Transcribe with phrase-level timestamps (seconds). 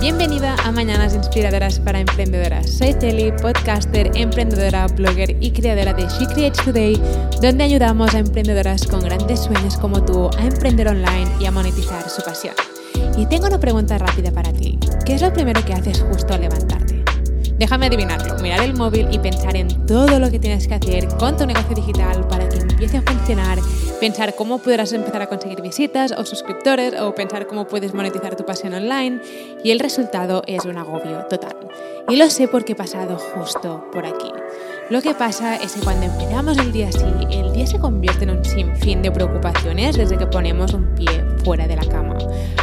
[0.00, 2.70] Bienvenida a Mañanas Inspiradoras para Emprendedoras.
[2.70, 7.02] Soy Telly, podcaster, emprendedora, blogger y creadora de She Creates Today,
[7.42, 12.08] donde ayudamos a emprendedoras con grandes sueños como tú a emprender online y a monetizar
[12.08, 12.54] su pasión.
[13.16, 14.78] Y tengo una pregunta rápida para ti.
[15.04, 17.02] ¿Qué es lo primero que haces justo al levantarte?
[17.58, 21.36] Déjame adivinarlo, mirar el móvil y pensar en todo lo que tienes que hacer con
[21.36, 23.58] tu negocio digital para que empiece a funcionar,
[24.00, 28.44] pensar cómo podrás empezar a conseguir visitas o suscriptores o pensar cómo puedes monetizar tu
[28.44, 29.20] pasión online
[29.64, 31.56] y el resultado es un agobio total.
[32.08, 34.30] Y lo sé porque he pasado justo por aquí.
[34.90, 38.30] Lo que pasa es que cuando empezamos el día así, el día se convierte en
[38.30, 42.16] un sinfín de preocupaciones desde que ponemos un pie fuera de la cama.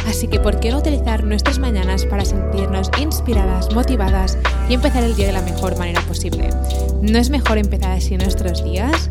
[0.06, 4.36] Así que, ¿por qué no utilizar nuestras mañanas para sentirnos inspiradas, motivadas
[4.68, 6.50] y empezar el día de la mejor manera posible?
[7.00, 9.10] ¿No es mejor empezar así nuestros días?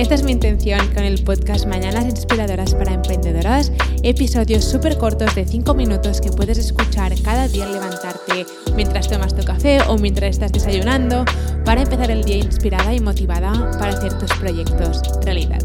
[0.00, 3.70] Esta es mi intención con el podcast Mañanas Inspiradoras para Emprendedoras,
[4.02, 9.36] episodios súper cortos de 5 minutos que puedes escuchar cada día al levantarte mientras tomas
[9.36, 11.26] tu café o mientras estás desayunando
[11.66, 15.60] para empezar el día inspirada y motivada para hacer tus proyectos realidad.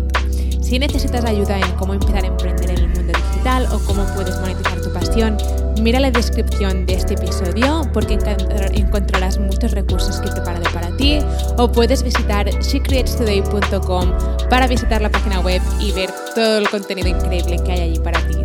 [0.62, 4.38] Si necesitas ayuda en cómo empezar a emprender en el mundo digital o cómo puedes
[4.42, 5.38] monetizar tu pasión,
[5.82, 8.18] mira la descripción de este episodio porque
[8.74, 11.20] encontrarás muchos recursos que he preparado para ti
[11.58, 14.12] o puedes visitar shecreatestoday.com
[14.50, 18.20] para visitar la página web y ver todo el contenido increíble que hay allí para
[18.28, 18.36] ti